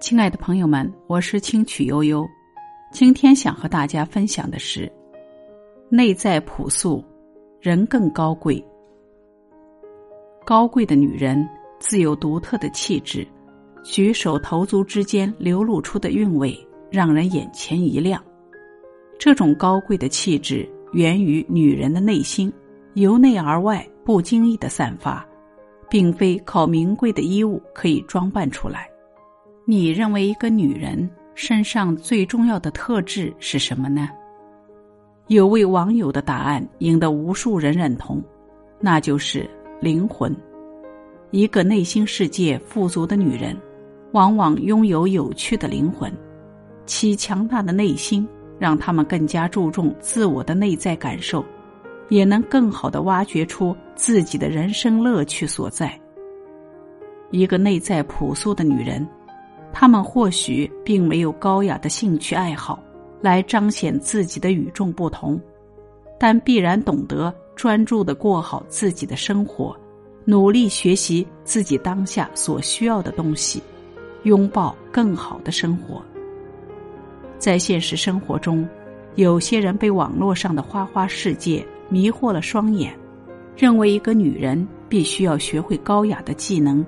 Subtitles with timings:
[0.00, 2.26] 亲爱的朋友们，我是清曲悠悠，
[2.90, 4.90] 今天想和大家分享的是：
[5.90, 7.04] 内在朴素，
[7.60, 8.64] 人更高贵。
[10.42, 11.46] 高贵的女人
[11.78, 13.28] 自有独特的气质，
[13.84, 16.58] 举手投足之间流露出的韵味，
[16.90, 18.24] 让人眼前一亮。
[19.18, 22.50] 这种高贵的气质源于女人的内心，
[22.94, 25.28] 由内而外不经意的散发，
[25.90, 28.88] 并非靠名贵的衣物可以装扮出来。
[29.70, 34.08] 你认为一个女人身上最重要的特质是什么呢？
[35.28, 38.20] 有位网友的答案赢得无数人认同，
[38.80, 39.48] 那就是
[39.80, 40.34] 灵魂。
[41.30, 43.56] 一个内心世界富足的女人，
[44.10, 46.12] 往往拥有有趣的灵魂，
[46.84, 48.26] 其强大的内心
[48.58, 51.44] 让他们更加注重自我的内在感受，
[52.08, 55.96] 也能更好的挖掘出自己的人生乐趣所在。
[57.30, 59.06] 一个内在朴素的女人。
[59.80, 62.78] 他们或许并没有高雅的兴趣爱好
[63.22, 65.40] 来彰显自己的与众不同，
[66.18, 69.74] 但必然懂得专注的过好自己的生活，
[70.26, 73.62] 努力学习自己当下所需要的东西，
[74.24, 76.02] 拥抱更好的生活。
[77.38, 78.68] 在现实生活中，
[79.14, 82.94] 有些人被网络上的花花世界迷惑了双眼，
[83.56, 86.84] 认为一个女人必须要学会高雅的技能，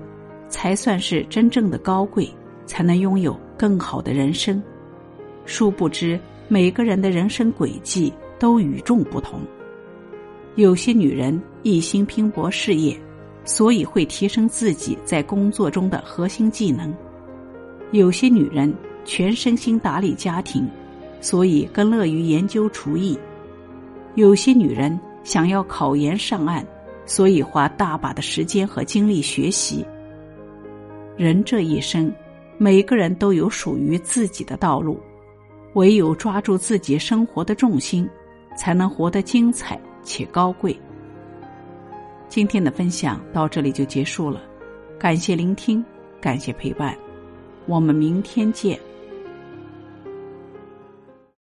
[0.47, 2.29] 才算是真正的高贵。
[2.65, 4.61] 才能拥有更好的人生。
[5.45, 9.39] 殊不知，每个人的人生轨迹都与众不同。
[10.55, 12.97] 有些女人一心拼搏事业，
[13.43, 16.91] 所以会提升自己在工作中的核心技能；
[17.91, 20.69] 有些女人全身心打理家庭，
[21.19, 23.17] 所以更乐于研究厨艺；
[24.15, 26.65] 有些女人想要考研上岸，
[27.05, 29.85] 所以花大把的时间和精力学习。
[31.17, 32.13] 人这一生。
[32.63, 34.97] 每个人都有属于自己的道路，
[35.73, 38.09] 唯有抓住自己生活的重心，
[38.55, 40.73] 才能活得精彩且高贵。
[42.29, 44.41] 今天的分享到这里就结束了，
[44.97, 45.83] 感谢聆听，
[46.21, 46.97] 感谢陪伴，
[47.65, 48.79] 我们明天见。